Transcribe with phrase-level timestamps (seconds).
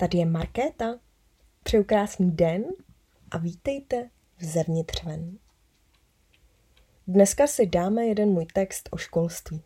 [0.00, 0.98] Tady je Markéta.
[1.62, 2.64] Přeju krásný den
[3.30, 5.38] a vítejte v Zevnitř ven.
[7.06, 9.62] Dneska si dáme jeden můj text o školství.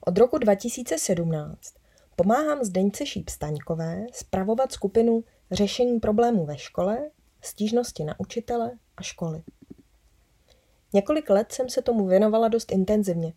[0.00, 1.74] Od roku 2017
[2.16, 7.10] pomáhám Zdeňce Šíp-Staňkové spravovat skupinu Řešení problémů ve škole,
[7.42, 9.42] stížnosti na učitele a školy.
[10.92, 13.32] Několik let jsem se tomu věnovala dost intenzivně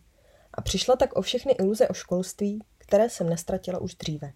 [0.54, 4.32] a přišla tak o všechny iluze o školství, které jsem nestratila už dříve.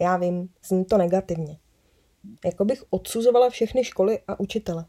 [0.00, 1.58] Já vím, zní to negativně.
[2.44, 4.86] Jako bych odsuzovala všechny školy a učitele.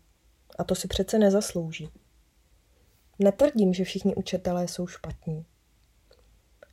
[0.60, 1.90] A to si přece nezaslouží.
[3.20, 5.46] Netvrdím, že všichni učitelé jsou špatní.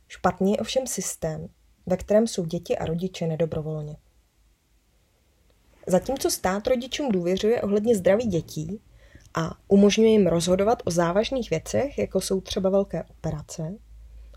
[0.07, 1.47] Špatný je ovšem systém,
[1.85, 3.97] ve kterém jsou děti a rodiče nedobrovolně.
[5.87, 8.81] Zatímco stát rodičům důvěřuje ohledně zdraví dětí
[9.33, 13.75] a umožňuje jim rozhodovat o závažných věcech, jako jsou třeba velké operace,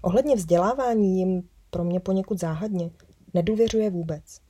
[0.02, 2.90] ohledně vzdělávání jim pro mě poněkud záhadně
[3.34, 4.40] nedůvěřuje vůbec.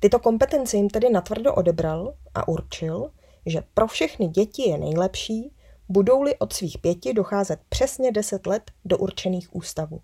[0.00, 3.10] Tyto kompetence jim tedy natvrdo odebral a určil,
[3.46, 5.52] že pro všechny děti je nejlepší,
[5.88, 10.00] budou-li od svých pěti docházet přesně deset let do určených ústavů.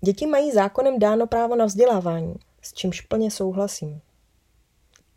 [0.00, 4.00] Děti mají zákonem dáno právo na vzdělávání, s čímž plně souhlasím.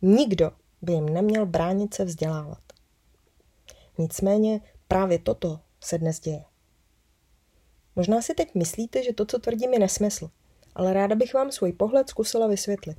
[0.02, 0.50] Nikdo
[0.82, 2.58] by jim neměl bránit se vzdělávat.
[3.98, 6.44] Nicméně právě toto se dnes děje.
[7.96, 10.30] Možná si teď myslíte, že to, co tvrdím, je nesmysl,
[10.74, 12.98] ale ráda bych vám svůj pohled zkusila vysvětlit.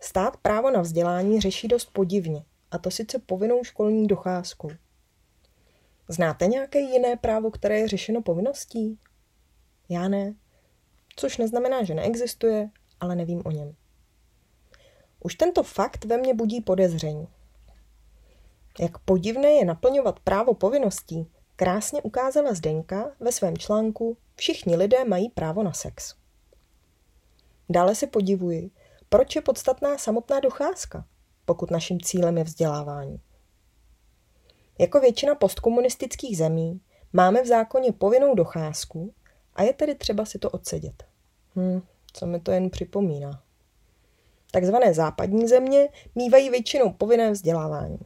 [0.00, 4.70] Stát právo na vzdělání řeší dost podivně, a to sice povinnou školní docházkou.
[6.08, 8.98] Znáte nějaké jiné právo, které je řešeno povinností?
[9.88, 10.34] Já ne.
[11.16, 13.76] Což neznamená, že neexistuje, ale nevím o něm.
[15.20, 17.28] Už tento fakt ve mně budí podezření.
[18.80, 25.28] Jak podivné je naplňovat právo povinností, krásně ukázala Zdeňka ve svém článku Všichni lidé mají
[25.28, 26.14] právo na sex.
[27.68, 28.70] Dále se podivuji,
[29.08, 31.04] proč je podstatná samotná docházka,
[31.44, 33.20] pokud naším cílem je vzdělávání.
[34.78, 36.80] Jako většina postkomunistických zemí
[37.12, 39.14] máme v zákoně povinnou docházku
[39.54, 41.04] a je tedy třeba si to odsedět.
[41.56, 41.80] Hm,
[42.12, 43.42] co mi to jen připomíná.
[44.50, 47.98] Takzvané západní země mývají většinou povinné vzdělávání.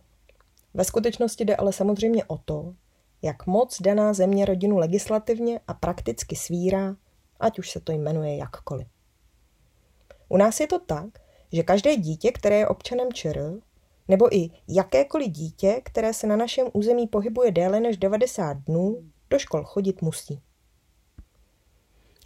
[0.75, 2.75] Ve skutečnosti jde ale samozřejmě o to,
[3.22, 6.97] jak moc daná země rodinu legislativně a prakticky svírá,
[7.41, 8.88] ať už se to jmenuje jakkoliv.
[10.28, 11.08] U nás je to tak,
[11.53, 13.60] že každé dítě, které je občanem ČR,
[14.09, 19.38] nebo i jakékoliv dítě, které se na našem území pohybuje déle než 90 dnů, do
[19.38, 20.42] škol chodit musí.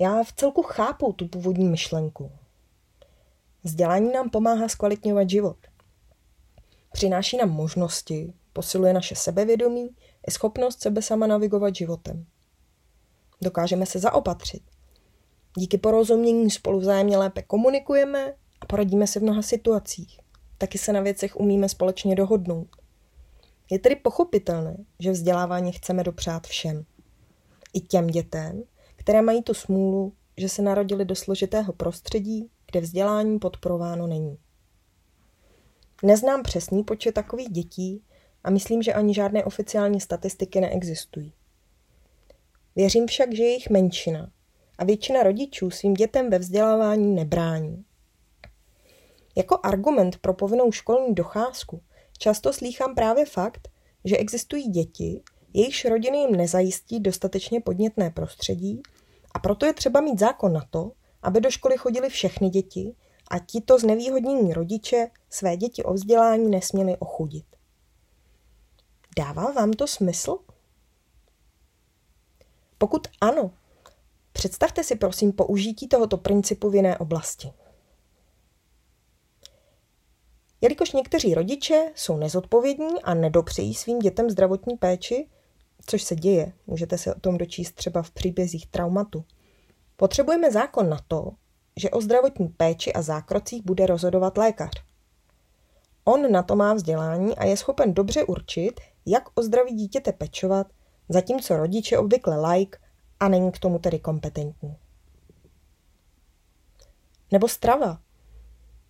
[0.00, 2.33] Já v celku chápu tu původní myšlenku.
[3.62, 5.56] Vzdělání nám pomáhá zkvalitňovat život.
[6.93, 9.91] Přináší nám možnosti, posiluje naše sebevědomí
[10.31, 12.27] schopnost sebe sama navigovat životem.
[13.43, 14.62] Dokážeme se zaopatřit.
[15.57, 20.21] Díky porozumění spolu vzájemně lépe komunikujeme a poradíme se v mnoha situacích.
[20.59, 22.69] Taky se na věcech umíme společně dohodnout.
[23.71, 26.84] Je tedy pochopitelné, že vzdělávání chceme dopřát všem.
[27.73, 28.63] I těm dětem,
[28.97, 34.39] které mají tu smůlu, že se narodili do složitého prostředí, kde vzdělání podporováno není.
[36.03, 38.03] Neznám přesný počet takových dětí
[38.44, 41.32] a myslím, že ani žádné oficiální statistiky neexistují.
[42.77, 44.31] Věřím však, že je jich menšina
[44.78, 47.84] a většina rodičů svým dětem ve vzdělávání nebrání.
[49.37, 51.83] Jako argument pro povinnou školní docházku
[52.19, 53.69] často slýchám právě fakt,
[54.04, 55.21] že existují děti,
[55.54, 58.83] jejichž rodiny jim nezajistí dostatečně podnětné prostředí
[59.34, 62.94] a proto je třeba mít zákon na to, aby do školy chodili všechny děti
[63.31, 67.44] a tito znevýhodnění rodiče své děti o vzdělání nesměli ochudit.
[69.19, 70.39] Dává vám to smysl?
[72.79, 73.51] Pokud ano,
[74.33, 77.53] představte si prosím použití tohoto principu v jiné oblasti.
[80.61, 85.29] Jelikož někteří rodiče jsou nezodpovědní a nedopřejí svým dětem zdravotní péči,
[85.87, 89.25] což se děje, můžete se o tom dočíst třeba v příbězích traumatu,
[89.97, 91.31] potřebujeme zákon na to,
[91.77, 94.71] že o zdravotní péči a zákrocích bude rozhodovat lékař.
[96.05, 100.66] On na to má vzdělání a je schopen dobře určit, jak o zdraví dítěte pečovat,
[101.09, 102.78] zatímco rodič je obvykle like
[103.21, 104.77] a není k tomu tedy kompetentní.
[107.33, 107.98] Nebo strava.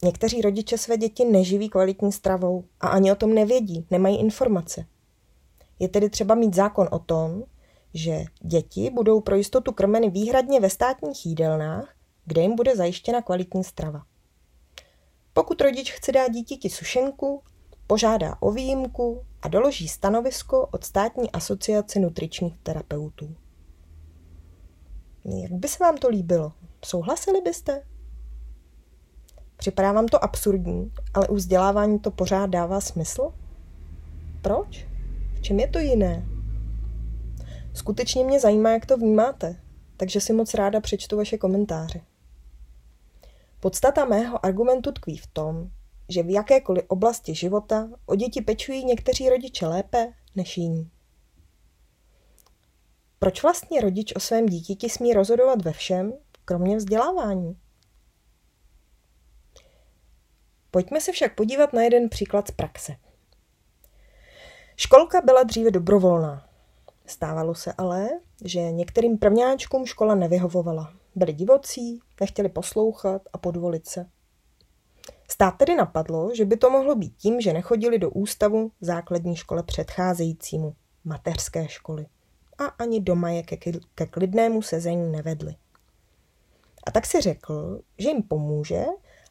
[0.02, 4.87] Někteří rodiče své děti neživí kvalitní stravou a ani o tom nevědí, nemají informace.
[5.78, 7.43] Je tedy třeba mít zákon o tom,
[7.94, 11.94] že děti budou pro jistotu krmeny výhradně ve státních jídelnách,
[12.25, 14.02] kde jim bude zajištěna kvalitní strava.
[15.32, 17.43] Pokud rodič chce dát dítěti sušenku,
[17.87, 23.37] požádá o výjimku a doloží stanovisko od státní asociace nutričních terapeutů.
[25.25, 26.52] Jak by se vám to líbilo?
[26.85, 27.82] Souhlasili byste?
[29.56, 33.32] Připadá vám to absurdní, ale u vzdělávání to pořád dává smysl?
[34.43, 34.87] Proč?
[35.35, 36.26] V čem je to jiné?
[37.75, 39.61] Skutečně mě zajímá, jak to vnímáte,
[39.96, 42.00] takže si moc ráda přečtu vaše komentáře.
[43.61, 45.70] Podstata mého argumentu tkví v tom,
[46.09, 50.91] že v jakékoliv oblasti života o děti pečují někteří rodiče lépe než jiní.
[53.19, 56.12] Proč vlastně rodič o svém dítěti smí rozhodovat ve všem,
[56.45, 57.56] kromě vzdělávání?
[60.71, 62.97] Pojďme se však podívat na jeden příklad z praxe.
[64.77, 66.49] Školka byla dříve dobrovolná.
[67.06, 68.09] Stávalo se ale,
[68.45, 70.95] že některým prvňáčkům škola nevyhovovala.
[71.15, 74.06] Byli divocí, nechtěli poslouchat a podvolit se.
[75.34, 79.62] Stát tedy napadlo, že by to mohlo být tím, že nechodili do ústavu základní škole
[79.62, 82.06] předcházejícímu, mateřské školy.
[82.58, 83.56] A ani doma je ke,
[83.94, 85.54] ke klidnému sezení nevedli.
[86.86, 88.84] A tak si řekl, že jim pomůže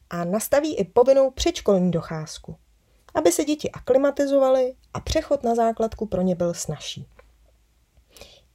[0.10, 2.56] a nastaví i povinnou předškolní docházku,
[3.14, 7.08] aby se děti aklimatizovaly a přechod na základku pro ně byl snažší.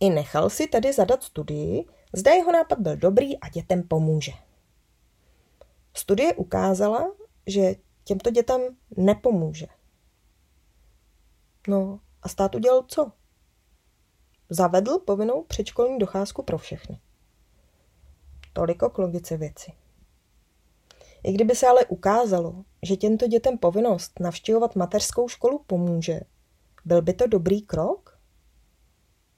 [0.00, 4.32] I nechal si tedy zadat studii, zda jeho nápad byl dobrý a dětem pomůže.
[5.94, 7.12] Studie ukázala,
[7.48, 7.74] že
[8.04, 8.60] těmto dětem
[8.96, 9.66] nepomůže.
[11.68, 13.12] No a stát udělal co?
[14.50, 17.00] Zavedl povinnou předškolní docházku pro všechny.
[18.52, 19.72] Toliko k logice věci.
[21.24, 26.20] I kdyby se ale ukázalo, že těmto dětem povinnost navštěvovat mateřskou školu pomůže,
[26.84, 28.18] byl by to dobrý krok?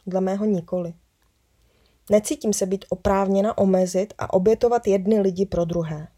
[0.07, 0.95] Dle mého nikoli.
[2.11, 6.09] Necítím se být oprávněna omezit a obětovat jedny lidi pro druhé.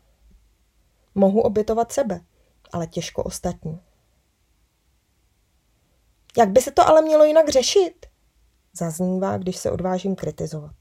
[1.15, 2.21] Mohu obětovat sebe,
[2.73, 3.81] ale těžko ostatní.
[6.39, 8.07] Jak by se to ale mělo jinak řešit?
[8.73, 10.75] Zaznívá, když se odvážím kritizovat.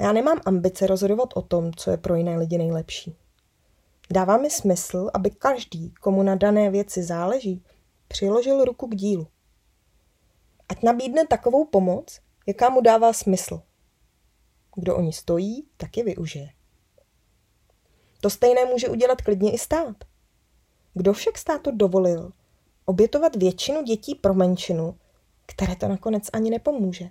[0.00, 3.16] Já nemám ambice rozhodovat o tom, co je pro jiné lidi nejlepší.
[4.10, 7.64] Dává mi smysl, aby každý, komu na dané věci záleží,
[8.08, 9.26] přiložil ruku k dílu.
[10.68, 13.62] Ať nabídne takovou pomoc, jaká mu dává smysl.
[14.76, 16.48] Kdo o ní stojí, taky využije.
[18.22, 19.96] To stejné může udělat klidně i stát.
[20.94, 22.32] Kdo však státu dovolil
[22.84, 24.98] obětovat většinu dětí pro menšinu,
[25.46, 27.10] které to nakonec ani nepomůže?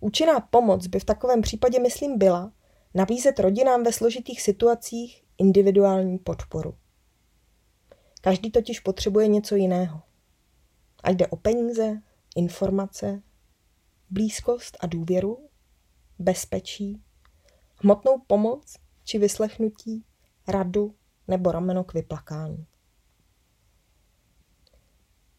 [0.00, 2.52] Účinná pomoc by v takovém případě, myslím, byla
[2.94, 6.74] nabízet rodinám ve složitých situacích individuální podporu.
[8.20, 10.02] Každý totiž potřebuje něco jiného.
[11.02, 12.02] Ať jde o peníze,
[12.36, 13.22] informace,
[14.10, 15.48] blízkost a důvěru,
[16.18, 17.02] bezpečí,
[17.82, 18.76] hmotnou pomoc
[19.10, 20.04] či vyslechnutí,
[20.48, 20.94] radu
[21.28, 22.66] nebo rameno k vyplakání.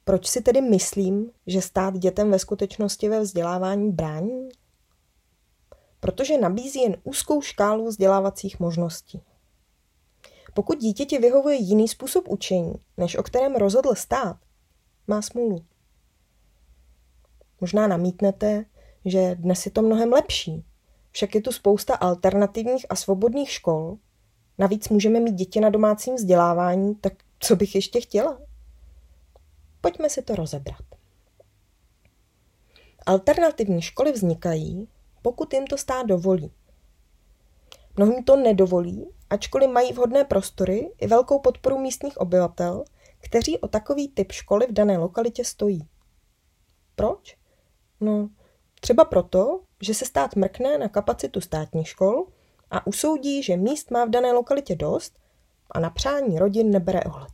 [0.03, 4.49] Proč si tedy myslím, že stát dětem ve skutečnosti ve vzdělávání brání?
[5.99, 9.21] Protože nabízí jen úzkou škálu vzdělávacích možností.
[10.53, 14.37] Pokud dítěti vyhovuje jiný způsob učení, než o kterém rozhodl stát,
[15.07, 15.65] má smůlu.
[17.61, 18.65] Možná namítnete,
[19.05, 20.65] že dnes je to mnohem lepší.
[21.11, 23.97] Však je tu spousta alternativních a svobodných škol.
[24.57, 28.41] Navíc můžeme mít děti na domácím vzdělávání, tak co bych ještě chtěla?
[29.81, 30.81] Pojďme si to rozebrat.
[33.05, 34.87] Alternativní školy vznikají,
[35.21, 36.51] pokud jim to stát dovolí.
[37.97, 42.83] Mnohým to nedovolí, ačkoliv mají vhodné prostory i velkou podporu místních obyvatel,
[43.19, 45.87] kteří o takový typ školy v dané lokalitě stojí.
[46.95, 47.37] Proč?
[47.99, 48.29] No,
[48.81, 52.27] třeba proto, že se stát mrkne na kapacitu státních škol
[52.71, 55.19] a usoudí, že míst má v dané lokalitě dost
[55.71, 57.33] a na přání rodin nebere ohled.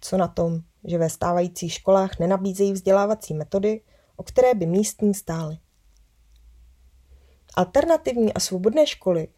[0.00, 3.80] Co na tom, že ve stávajících školách nenabízejí vzdělávací metody,
[4.16, 5.58] o které by místní stály?
[7.54, 9.28] Alternativní a svobodné školy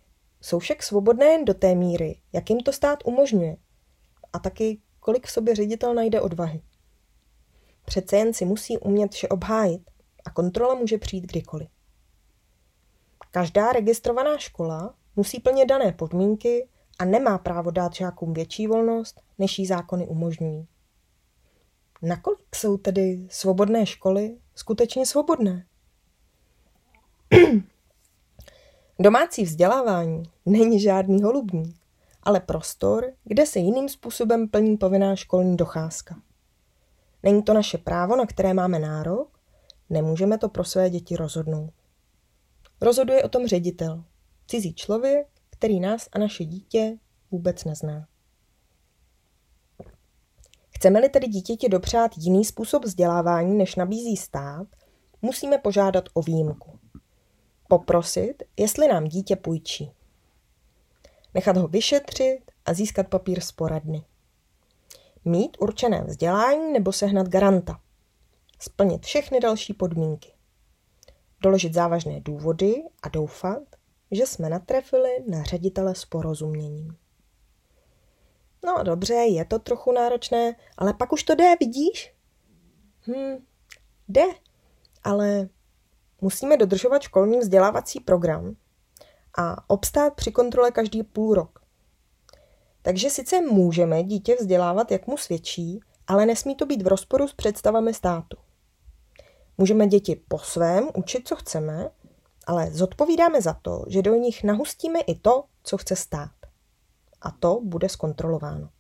[0.40, 3.56] jsou však svobodné jen do té míry, jak jim to stát umožňuje.
[4.32, 6.62] A taky, kolik v sobě ředitel najde odvahy.
[7.84, 9.90] Přece jen si musí umět vše obhájit
[10.24, 11.68] a kontrola může přijít kdykoliv.
[13.30, 19.58] Každá registrovaná škola musí plnit dané podmínky a nemá právo dát žákům větší volnost, než
[19.58, 20.66] jí zákony umožňují.
[22.02, 25.66] Nakolik jsou tedy svobodné školy skutečně svobodné?
[28.98, 31.76] Domácí vzdělávání není žádný holubník,
[32.22, 36.16] ale prostor, kde se jiným způsobem plní povinná školní docházka.
[37.22, 39.31] Není to naše právo, na které máme nárok,
[39.92, 41.72] nemůžeme to pro své děti rozhodnout.
[42.80, 44.04] Rozhoduje o tom ředitel,
[44.46, 46.98] cizí člověk, který nás a naše dítě
[47.30, 48.06] vůbec nezná.
[50.70, 54.66] Chceme-li tedy dítěti dopřát jiný způsob vzdělávání, než nabízí stát,
[55.22, 56.78] musíme požádat o výjimku.
[57.68, 59.92] Poprosit, jestli nám dítě půjčí.
[61.34, 64.04] Nechat ho vyšetřit a získat papír z poradny.
[65.24, 67.80] Mít určené vzdělání nebo sehnat garanta.
[68.64, 70.32] Splnit všechny další podmínky.
[71.40, 73.62] Doložit závažné důvody a doufat,
[74.10, 76.96] že jsme natrefili na ředitele s porozuměním.
[78.64, 82.14] No dobře, je to trochu náročné, ale pak už to jde, vidíš?
[83.06, 83.44] Hm,
[84.08, 84.24] jde,
[85.04, 85.48] ale
[86.20, 88.56] musíme dodržovat školní vzdělávací program
[89.38, 91.58] a obstát při kontrole každý půl rok.
[92.82, 97.34] Takže sice můžeme dítě vzdělávat, jak mu svědčí, ale nesmí to být v rozporu s
[97.34, 98.36] představami státu.
[99.58, 101.90] Můžeme děti po svém učit, co chceme,
[102.46, 106.30] ale zodpovídáme za to, že do nich nahustíme i to, co chce stát.
[107.20, 108.70] A to bude zkontrolováno.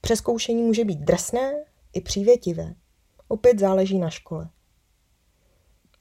[0.00, 2.74] Přeskoušení může být drsné i přívětivé.
[3.28, 4.50] Opět záleží na škole.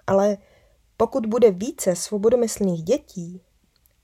[0.08, 0.38] Ale
[0.98, 3.42] pokud bude více svobodomyslných dětí,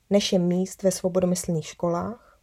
[0.10, 2.40] než je míst ve svobodomyslných školách,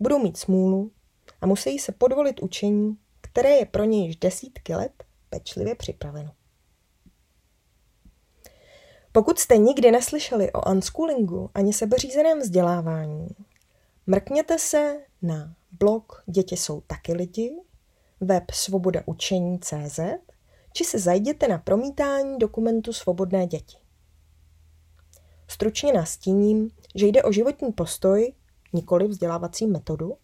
[0.00, 0.92] budou mít smůlu
[1.40, 5.03] a musí se podvolit učení, které je pro ně již desítky let
[5.34, 6.32] pečlivě připraveno.
[9.12, 13.28] Pokud jste nikdy neslyšeli o unschoolingu ani sebeřízeném vzdělávání,
[14.06, 17.56] mrkněte se na blog Děti jsou taky lidi,
[18.20, 20.00] web Svoboda učení CZ,
[20.72, 23.76] či se zajděte na promítání dokumentu Svobodné děti.
[25.48, 28.32] Stručně nastíním, že jde o životní postoj,
[28.72, 30.16] nikoli vzdělávací metodu,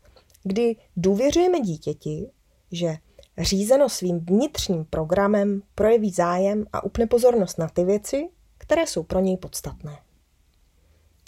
[0.42, 2.30] kdy důvěřujeme dítěti,
[2.72, 2.96] že
[3.40, 8.28] řízeno svým vnitřním programem projeví zájem a upne pozornost na ty věci,
[8.58, 9.98] které jsou pro něj podstatné.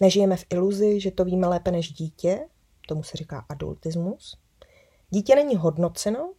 [0.00, 2.49] Nežijeme v iluzi, že to víme lépe než dítě,
[2.88, 4.37] tomu se říká adultismus.
[5.11, 6.33] Dítě není hodnoceno,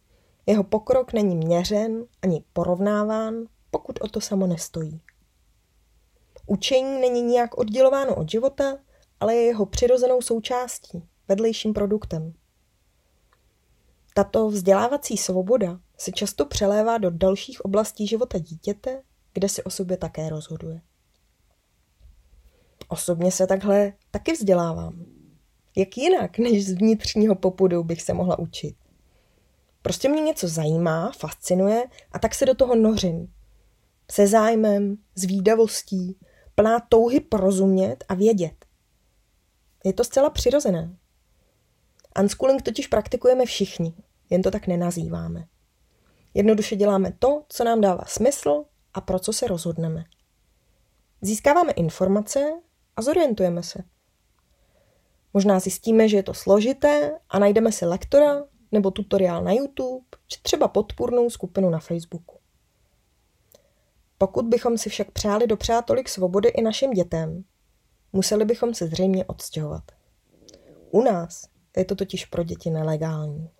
[0.46, 3.34] jeho pokrok není měřen ani porovnáván,
[3.70, 5.00] pokud o to samo nestojí.
[6.46, 8.78] Učení není nijak oddělováno od života,
[9.20, 12.34] ale je jeho přirozenou součástí, vedlejším produktem.
[14.16, 19.02] Tato vzdělávací svoboda se často přelévá do dalších oblastí života dítěte,
[19.32, 20.80] kde si o sobě také rozhoduje.
[22.88, 25.04] Osobně se takhle taky vzdělávám.
[25.76, 28.76] Jak jinak, než z vnitřního popudu bych se mohla učit?
[29.82, 33.32] Prostě mě něco zajímá, fascinuje a tak se do toho nořím.
[34.10, 36.18] Se zájmem, s výdavostí,
[36.54, 38.66] plná touhy porozumět a vědět.
[39.84, 40.96] Je to zcela přirozené.
[42.20, 43.94] Unschooling totiž praktikujeme všichni,
[44.30, 45.46] jen to tak nenazýváme.
[46.34, 50.04] Jednoduše děláme to, co nám dává smysl a pro co se rozhodneme.
[51.20, 52.52] Získáváme informace
[52.96, 53.78] a zorientujeme se.
[55.34, 60.42] Možná zjistíme, že je to složité a najdeme si lektora nebo tutoriál na YouTube, či
[60.42, 62.38] třeba podpůrnou skupinu na Facebooku.
[64.18, 67.44] Pokud bychom si však přáli dopřát tolik svobody i našim dětem,
[68.12, 69.82] museli bychom se zřejmě odstěhovat.
[70.90, 73.50] U nás je to totiž pro děti nelegální.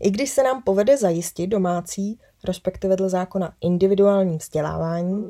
[0.00, 5.24] I když se nám povede zajistit domácí, respektive dle zákona individuální vzdělávání,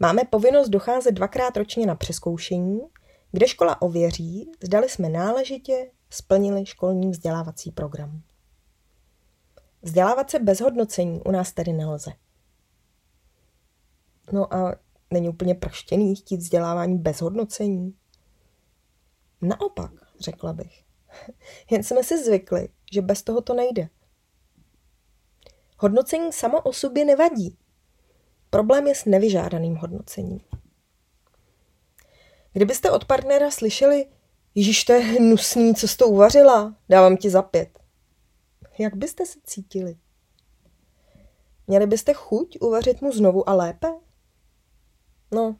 [0.00, 2.80] máme povinnost docházet dvakrát ročně na přeskoušení,
[3.32, 8.22] kde škola ověří, zdali jsme náležitě splnili školní vzdělávací program.
[9.82, 12.12] Vzdělávat se bez hodnocení u nás tedy nelze.
[14.32, 14.74] No a
[15.10, 17.94] není úplně proštěný chtít vzdělávání bez hodnocení?
[19.42, 20.84] Naopak, řekla bych.
[21.70, 23.88] Jen jsme si zvykli, že bez toho to nejde.
[25.78, 27.58] Hodnocení samo o sobě nevadí.
[28.50, 30.40] Problém je s nevyžádaným hodnocením.
[32.52, 34.06] Kdybyste od partnera slyšeli,
[34.54, 37.78] Ježíš, to je hnusný, co jsi to uvařila, dávám ti za pět.
[38.78, 39.96] Jak byste se cítili?
[41.66, 43.86] Měli byste chuť uvařit mu znovu a lépe?
[45.32, 45.56] No,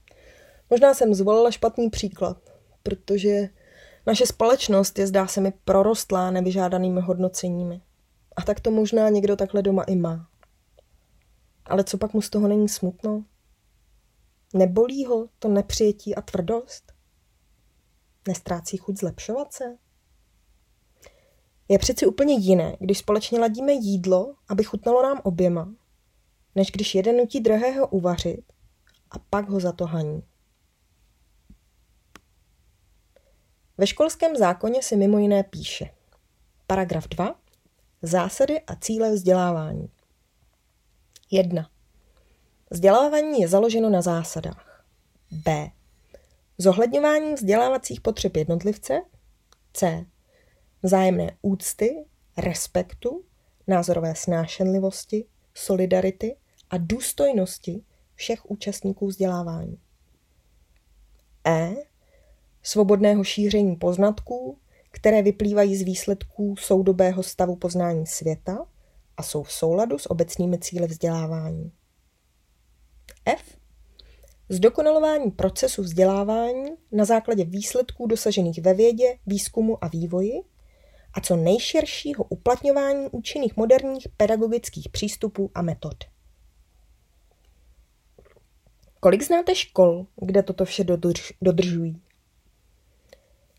[0.70, 2.36] možná jsem zvolila špatný příklad,
[2.82, 3.48] protože
[4.06, 7.80] naše společnost je, zdá se mi, prorostlá nevyžádanými hodnoceními.
[8.36, 10.28] A tak to možná někdo takhle doma i má.
[11.64, 13.24] Ale co pak mu z toho není smutno?
[14.54, 16.92] Nebolí ho to nepřijetí a tvrdost?
[18.28, 19.64] Nestrácí chuť zlepšovat se?
[21.68, 25.74] Je přeci úplně jiné, když společně ladíme jídlo, aby chutnalo nám oběma,
[26.54, 28.44] než když jeden nutí druhého uvařit
[29.10, 30.22] a pak ho za to haní.
[33.78, 35.90] Ve školském zákoně se mimo jiné píše
[36.66, 37.34] Paragraf 2.
[38.02, 39.90] Zásady a cíle vzdělávání.
[41.30, 41.70] 1.
[42.70, 44.84] Vzdělávání je založeno na zásadách.
[45.30, 45.68] B.
[46.58, 49.02] Zohledňování vzdělávacích potřeb jednotlivce.
[49.72, 50.04] C.
[50.82, 52.04] Vzájemné úcty,
[52.36, 53.24] respektu,
[53.66, 55.24] názorové snášenlivosti,
[55.54, 56.36] solidarity
[56.70, 57.82] a důstojnosti
[58.14, 59.78] všech účastníků vzdělávání.
[61.46, 61.74] E.
[62.62, 64.58] Svobodného šíření poznatků,
[64.90, 68.66] které vyplývají z výsledků soudobého stavu poznání světa
[69.16, 71.72] a jsou v souladu s obecnými cíly vzdělávání.
[73.26, 73.56] F.
[74.48, 80.32] Zdokonalování procesu vzdělávání na základě výsledků dosažených ve vědě, výzkumu a vývoji
[81.14, 85.94] a co nejširšího uplatňování účinných moderních pedagogických přístupů a metod.
[89.00, 92.00] Kolik znáte škol, kde toto vše dodrž, dodržují?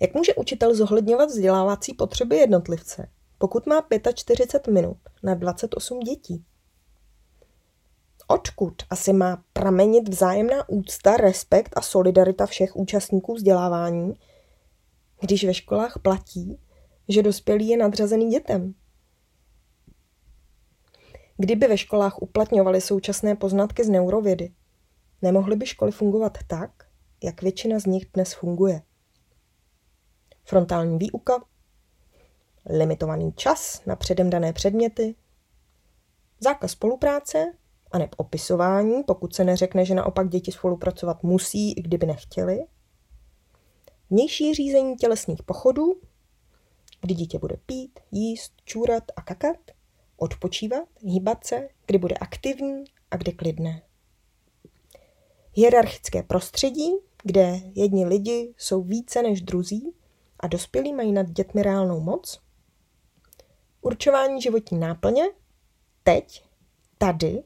[0.02, 6.46] Jak může učitel zohledňovat vzdělávací potřeby jednotlivce, pokud má 45 minut na 28 dětí?
[8.28, 14.14] Odkud asi má pramenit vzájemná úcta, respekt a solidarita všech účastníků vzdělávání,
[15.22, 16.60] když ve školách platí,
[17.10, 18.74] že dospělý je nadřazený dětem?
[21.38, 24.54] Kdyby ve školách uplatňovali současné poznatky z neurovědy,
[25.22, 26.72] nemohly by školy fungovat tak,
[27.24, 28.82] jak většina z nich dnes funguje.
[30.44, 31.44] Frontální výuka,
[32.66, 35.16] limitovaný čas na předem dané předměty,
[36.40, 37.54] zákaz spolupráce
[37.92, 42.60] a neb opisování, pokud se neřekne, že naopak děti spolupracovat musí, i kdyby nechtěli.
[44.10, 46.02] Vnější řízení tělesných pochodů,
[47.02, 49.58] kdy dítě bude pít, jíst, čůrat a kakat,
[50.18, 53.82] odpočívat, hýbat se, kdy bude aktivní a kdy klidné.
[55.54, 56.92] Hierarchické prostředí,
[57.24, 59.94] kde jedni lidi jsou více než druzí
[60.44, 62.42] a dospělí mají nad dětmi reálnou moc.
[63.82, 65.24] Určování životní náplně,
[66.04, 66.46] teď,
[66.98, 67.44] tady,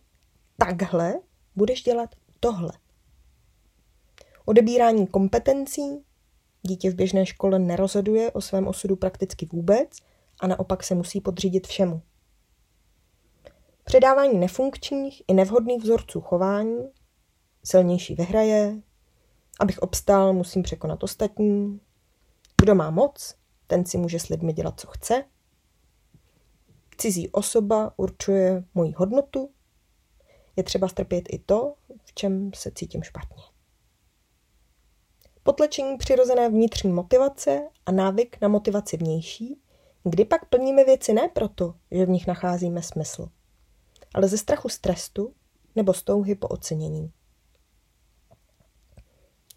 [0.58, 1.14] takhle,
[1.56, 2.72] budeš dělat tohle.
[4.46, 6.04] Odebírání kompetencí,
[6.62, 9.90] dítě v běžné škole nerozhoduje o svém osudu prakticky vůbec
[10.40, 12.02] a naopak se musí podřídit všemu.
[13.84, 16.92] Předávání nefunkčních i nevhodných vzorců chování,
[17.64, 18.82] silnější vyhraje,
[19.60, 21.80] abych obstál, musím překonat ostatní.
[22.62, 23.36] Kdo má moc,
[23.68, 25.24] ten si může s lidmi dělat, co chce.
[26.98, 29.52] Cizí osoba určuje moji hodnotu.
[30.56, 33.44] Je třeba strpět i to, v čem se cítím špatně.
[35.44, 39.62] Potlačení přirozené vnitřní motivace a návyk na motivaci vnější,
[40.04, 43.30] kdy pak plníme věci ne proto, že v nich nacházíme smysl,
[44.14, 45.34] ale ze strachu z trestu
[45.76, 47.12] nebo z touhy po ocenění.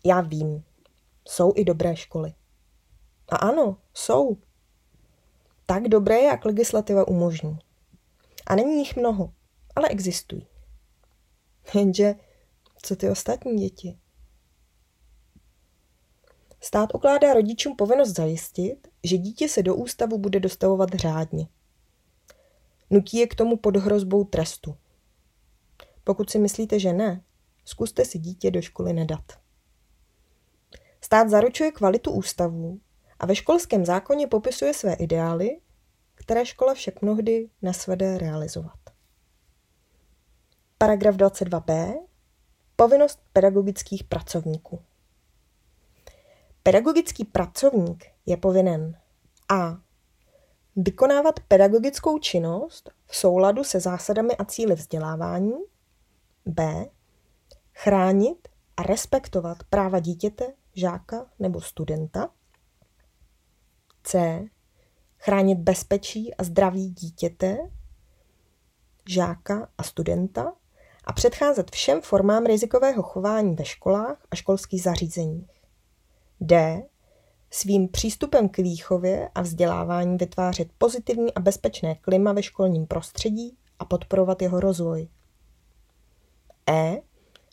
[0.04, 0.64] Já vím,
[1.28, 2.34] jsou i dobré školy.
[3.30, 4.36] A ano, jsou.
[5.66, 7.58] Tak dobré, jak legislativa umožní.
[8.46, 9.32] A není jich mnoho,
[9.76, 10.46] ale existují.
[11.74, 12.14] Jenže,
[12.82, 13.98] co ty ostatní děti?
[16.60, 21.48] Stát ukládá rodičům povinnost zajistit, že dítě se do ústavu bude dostavovat řádně.
[22.90, 24.76] Nutí je k tomu pod hrozbou trestu.
[26.04, 27.24] Pokud si myslíte, že ne,
[27.64, 29.40] zkuste si dítě do školy nedat.
[31.00, 32.80] Stát zaručuje kvalitu ústavů
[33.20, 35.61] a ve školském zákoně popisuje své ideály,
[36.14, 38.78] které škola však mnohdy nesvede realizovat.
[40.78, 42.00] Paragraf 22b.
[42.76, 44.83] Povinnost pedagogických pracovníků.
[46.62, 48.98] Pedagogický pracovník je povinen
[49.48, 49.78] a.
[50.76, 55.52] Vykonávat pedagogickou činnost v souladu se zásadami a cíly vzdělávání.
[56.46, 56.87] b.
[57.74, 62.30] Chránit a respektovat práva dítěte žáka nebo studenta.
[64.02, 64.44] C.
[65.18, 67.58] Chránit bezpečí a zdraví dítěte,
[69.08, 70.52] žáka a studenta
[71.04, 75.62] a předcházet všem formám rizikového chování ve školách a školských zařízeních.
[76.40, 76.82] D.
[77.50, 83.84] Svým přístupem k výchově a vzdělávání vytvářet pozitivní a bezpečné klima ve školním prostředí a
[83.84, 85.08] podporovat jeho rozvoj.
[86.68, 87.02] E.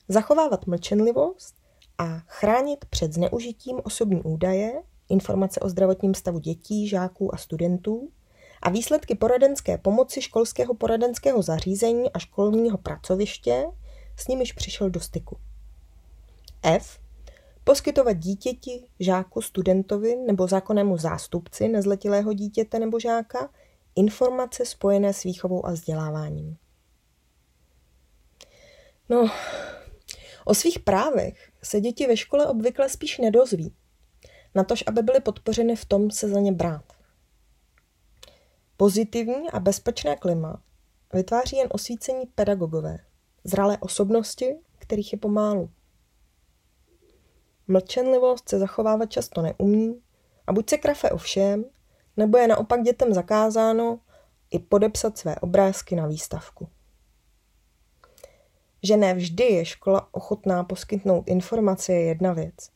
[0.08, 1.56] Zachovávat mlčenlivost
[1.98, 8.10] a chránit před zneužitím osobní údaje, informace o zdravotním stavu dětí, žáků a studentů
[8.62, 13.66] a výsledky poradenské pomoci školského poradenského zařízení a školního pracoviště,
[14.18, 15.38] s nimiž přišel do styku.
[16.64, 17.00] F.
[17.64, 23.50] Poskytovat dítěti, žáku, studentovi nebo zákonnému zástupci nezletilého dítěte nebo žáka
[23.96, 26.58] informace spojené s výchovou a vzděláváním.
[29.10, 29.30] No,
[30.48, 33.74] O svých právech se děti ve škole obvykle spíš nedozví,
[34.56, 36.94] natož aby byly podpořeny v tom se za ně brát.
[38.78, 40.62] Pozitivní a bezpečné klima
[41.14, 43.00] vytváří jen osvícení pedagogové,
[43.44, 45.70] zralé osobnosti, kterých je pomálu.
[47.68, 50.02] Mlčenlivost se zachovávat často neumí
[50.48, 51.66] a buď se krafe o všem,
[52.18, 54.00] nebo je naopak dětem zakázáno
[54.52, 56.68] i podepsat své obrázky na výstavku.
[58.84, 62.70] že ne vždy je škola ochotná poskytnout informace je jedna věc,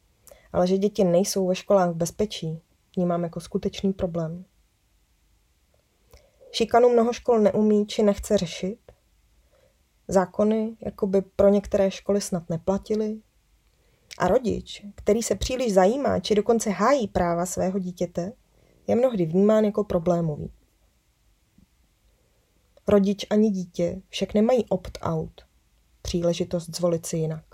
[0.54, 2.62] ale že děti nejsou ve školách v bezpečí,
[2.96, 4.46] vnímám jako skutečný problém.
[6.52, 8.80] Šikanu mnoho škol neumí či nechce řešit.
[10.08, 13.22] Zákony jako by pro některé školy snad neplatily.
[14.18, 18.34] A rodič, který se příliš zajímá či dokonce hájí práva svého dítěte,
[18.88, 20.52] je mnohdy vnímán jako problémový.
[22.88, 25.42] Rodič ani dítě však nemají opt-out,
[26.02, 27.51] příležitost zvolit si jinak.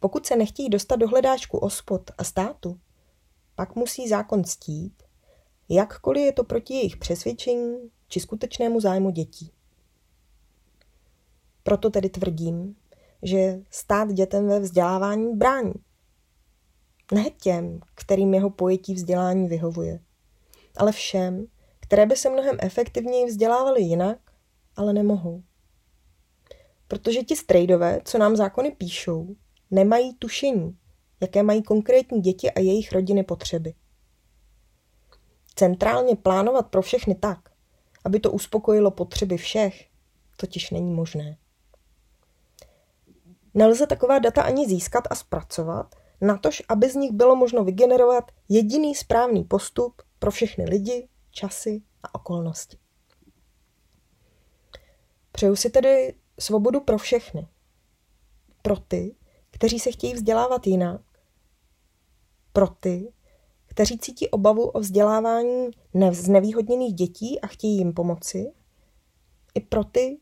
[0.00, 2.80] Pokud se nechtějí dostat do hledáčku ospod a státu,
[3.54, 5.02] pak musí zákon ctít,
[5.68, 9.52] jakkoliv je to proti jejich přesvědčení či skutečnému zájmu dětí.
[11.62, 12.76] Proto tedy tvrdím,
[13.22, 15.74] že stát dětem ve vzdělávání brání.
[17.12, 20.00] Ne těm, kterým jeho pojetí vzdělání vyhovuje,
[20.76, 21.46] ale všem,
[21.80, 24.18] které by se mnohem efektivněji vzdělávaly jinak,
[24.76, 25.42] ale nemohou.
[26.88, 29.36] Protože ti strejdové, co nám zákony píšou,
[29.70, 30.78] nemají tušení,
[31.20, 33.74] jaké mají konkrétní děti a jejich rodiny potřeby.
[35.54, 37.50] Centrálně plánovat pro všechny tak,
[38.04, 39.88] aby to uspokojilo potřeby všech,
[40.36, 41.36] totiž není možné.
[43.54, 48.94] Nelze taková data ani získat a zpracovat, natož aby z nich bylo možno vygenerovat jediný
[48.94, 52.78] správný postup pro všechny lidi, časy a okolnosti.
[55.32, 57.48] Přeju si tedy svobodu pro všechny.
[58.62, 59.16] Pro ty,
[59.56, 61.00] kteří se chtějí vzdělávat jinak.
[62.52, 63.12] Pro ty,
[63.66, 65.70] kteří cítí obavu o vzdělávání
[66.10, 68.52] znevýhodněných dětí a chtějí jim pomoci.
[69.54, 70.18] I pro ty,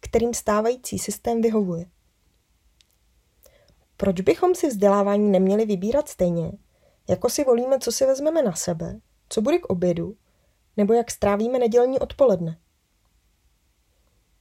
[0.00, 1.86] kterým stávající systém vyhovuje.
[3.96, 6.52] Proč bychom si vzdělávání neměli vybírat stejně,
[7.08, 10.16] jako si volíme, co si vezmeme na sebe, co bude k obědu,
[10.76, 12.58] nebo jak strávíme nedělní odpoledne?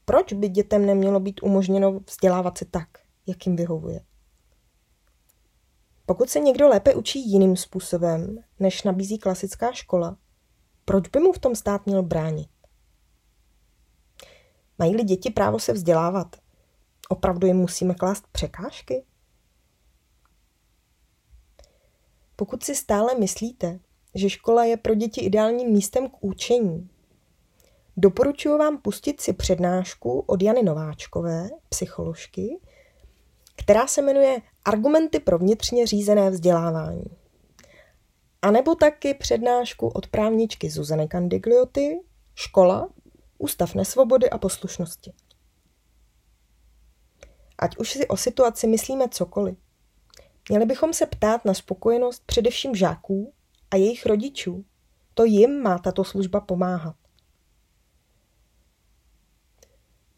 [0.05, 2.87] Proč by dětem nemělo být umožněno vzdělávat se tak,
[3.27, 4.05] jak jim vyhovuje?
[6.05, 10.17] Pokud se někdo lépe učí jiným způsobem, než nabízí klasická škola,
[10.85, 12.49] proč by mu v tom stát měl bránit?
[14.79, 16.35] Mají-li děti právo se vzdělávat,
[17.09, 19.05] opravdu jim musíme klást překážky?
[22.35, 23.79] Pokud si stále myslíte,
[24.15, 26.89] že škola je pro děti ideálním místem k učení,
[27.97, 32.59] doporučuji vám pustit si přednášku od Jany Nováčkové, psycholožky,
[33.55, 37.05] která se jmenuje Argumenty pro vnitřně řízené vzdělávání.
[38.41, 41.99] A nebo taky přednášku od právničky Zuzany Candiglioty,
[42.35, 42.89] Škola,
[43.37, 45.13] Ústav nesvobody a poslušnosti.
[47.57, 49.57] Ať už si o situaci myslíme cokoliv,
[50.49, 53.33] měli bychom se ptát na spokojenost především žáků
[53.71, 54.65] a jejich rodičů.
[55.13, 56.95] To jim má tato služba pomáhat.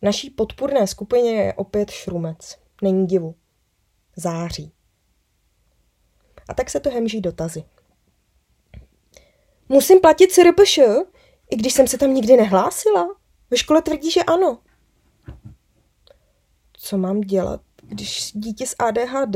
[0.02, 2.65] Naší podpůrné skupině je opět šrumec.
[2.82, 3.36] Není divu.
[4.16, 4.72] Září.
[6.50, 7.64] A tak se to hemží dotazy.
[9.70, 10.78] Musím platit SRPŠ,
[11.50, 13.16] i když jsem se tam nikdy nehlásila.
[13.50, 14.60] Ve škole tvrdí, že ano.
[16.74, 19.36] Co mám dělat, když dítě s ADHD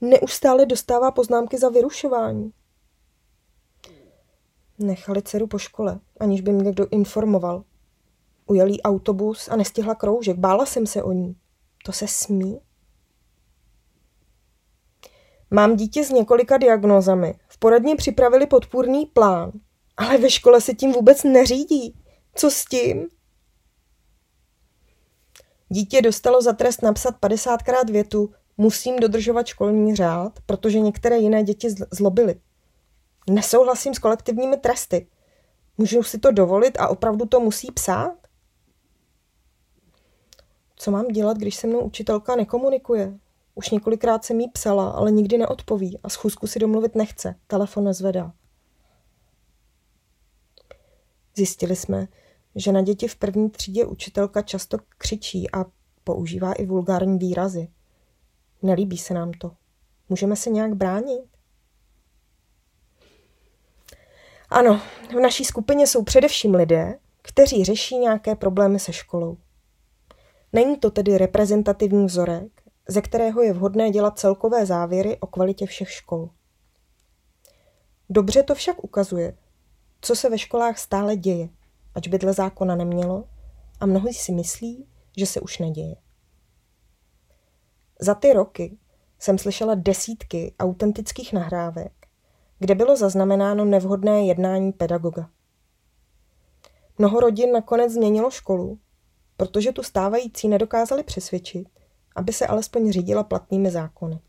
[0.00, 2.52] neustále dostává poznámky za vyrušování?
[4.78, 7.64] Nechali dceru po škole, aniž by mě někdo informoval.
[8.46, 10.36] Ujel jí autobus a nestihla kroužek.
[10.36, 11.36] Bála jsem se o ní.
[11.84, 12.60] To se smí?
[15.50, 17.34] Mám dítě s několika diagnózami.
[17.48, 19.52] V poradně připravili podpůrný plán,
[19.96, 21.94] ale ve škole se tím vůbec neřídí.
[22.34, 23.08] Co s tím?
[25.68, 31.68] Dítě dostalo za trest napsat 50krát větu musím dodržovat školní řád, protože některé jiné děti
[31.90, 32.40] zlobily.
[33.30, 35.06] Nesouhlasím s kolektivními tresty.
[35.78, 38.14] Můžu si to dovolit a opravdu to musí psát?
[40.76, 43.18] Co mám dělat, když se mnou učitelka nekomunikuje?
[43.54, 47.34] Už několikrát jsem jí psala, ale nikdy neodpoví a schůzku si domluvit nechce.
[47.46, 48.32] Telefon nezvedá.
[51.36, 52.08] Zjistili jsme,
[52.54, 55.64] že na děti v první třídě učitelka často křičí a
[56.04, 57.68] používá i vulgární výrazy.
[58.62, 59.52] Nelíbí se nám to.
[60.08, 61.22] Můžeme se nějak bránit?
[64.48, 69.36] Ano, v naší skupině jsou především lidé, kteří řeší nějaké problémy se školou.
[70.52, 75.90] Není to tedy reprezentativní vzorek, ze kterého je vhodné dělat celkové závěry o kvalitě všech
[75.90, 76.30] škol.
[78.08, 79.38] Dobře to však ukazuje,
[80.00, 81.48] co se ve školách stále děje,
[81.94, 83.24] ač by dle zákona nemělo,
[83.80, 85.96] a mnohdy si myslí, že se už neděje.
[88.00, 88.78] Za ty roky
[89.18, 91.92] jsem slyšela desítky autentických nahrávek,
[92.58, 95.30] kde bylo zaznamenáno nevhodné jednání pedagoga.
[96.98, 98.78] Mnoho rodin nakonec změnilo školu,
[99.36, 101.68] protože tu stávající nedokázali přesvědčit,
[102.16, 104.20] aby se alespoň řídila platnými zákony.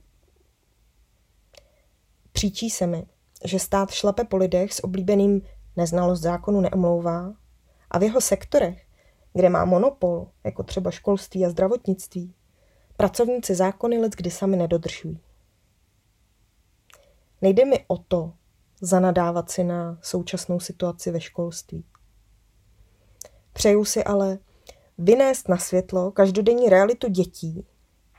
[2.32, 3.06] Příčí se mi,
[3.44, 5.41] že stát šlape po lidech s oblíbeným
[5.76, 7.34] neznalost zákonu neomlouvá
[7.91, 8.86] a v jeho sektorech,
[9.34, 12.36] kde má monopol, jako třeba školství a zdravotnictví,
[12.98, 15.20] pracovníci zákony let kdy sami nedodržují.
[17.41, 18.34] Nejde mi o to
[18.82, 21.86] zanadávat si na současnou situaci ve školství.
[23.54, 24.39] Přeju si ale
[24.98, 27.66] vynést na světlo každodenní realitu dětí,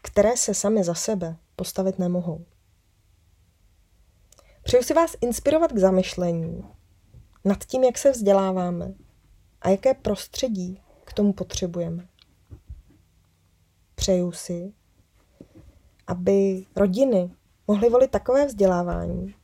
[0.03, 2.45] které se sami za sebe postavit nemohou.
[4.63, 6.65] Přeju si vás inspirovat k zamyšlení
[7.45, 8.95] nad tím, jak se vzděláváme
[9.61, 12.09] a jaké prostředí k tomu potřebujeme.
[13.95, 14.73] Přeju si,
[16.07, 17.31] aby rodiny
[17.67, 19.35] mohly volit takové vzdělávání,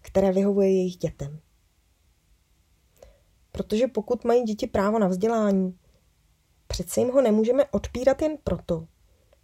[0.00, 1.40] které vyhovuje jejich dětem.
[3.52, 5.78] Protože pokud mají děti právo na vzdělání,
[6.68, 8.86] přece jim ho nemůžeme odpírat jen proto,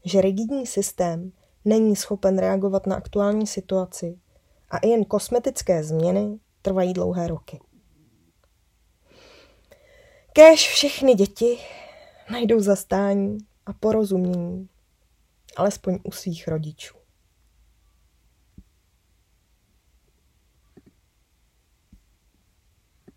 [0.04, 1.32] že rigidní systém
[1.64, 4.18] není schopen reagovat na aktuální situaci
[4.70, 7.60] a i jen kosmetické změny trvají dlouhé roky.
[10.32, 11.58] Kéž všechny děti
[12.30, 14.68] najdou zastání a porozumění,
[15.56, 17.03] alespoň u svých rodičů.